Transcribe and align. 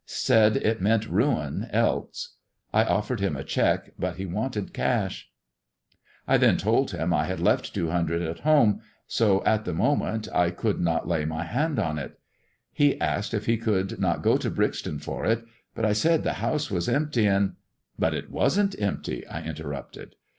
Said 0.07 0.57
it 0.57 0.81
meant 0.81 1.05
ruin 1.07 1.67
else. 1.69 2.35
I 2.73 2.83
offered 2.85 3.19
him 3.19 3.35
a 3.35 3.43
cheque, 3.43 3.91
but 3.99 4.15
he 4.15 4.25
wanted 4.25 4.73
cash. 4.73 5.29
I 6.27 6.37
then 6.37 6.57
told 6.57 6.89
him 6.89 7.13
I 7.13 7.25
had 7.25 7.39
left 7.39 7.71
two 7.75 7.91
hundred 7.91 8.23
at 8.23 8.39
home, 8.39 8.81
so, 9.05 9.45
at 9.45 9.63
the 9.63 9.75
moment, 9.75 10.27
I 10.33 10.49
THE 10.49 10.53
GREEN 10.55 10.73
STONE 10.73 10.73
GOD 10.73 10.75
AND 10.75 10.87
THE 10.87 10.91
STOCKBROKER 10.91 11.05
257 11.05 11.05
30uld'not 11.05 11.09
lay 11.11 11.25
my 11.25 11.43
hand 11.43 11.79
on 11.79 11.99
it. 11.99 12.19
He 12.73 12.99
asked 12.99 13.33
if 13.35 13.45
he 13.45 13.57
could 13.57 13.99
not 13.99 14.23
go 14.23 14.37
bo 14.39 14.49
Brixton 14.49 14.97
for 14.97 15.23
it, 15.27 15.45
but 15.75 15.85
I 15.85 15.93
said 15.93 16.23
the 16.23 16.33
house 16.33 16.71
was 16.71 16.89
empty, 16.89 17.27
and 17.27 17.53
""But 17.99 18.15
it 18.15 18.31
wasn't 18.31 18.81
empty," 18.81 19.27
I 19.27 19.43
interrupted. 19.43 20.15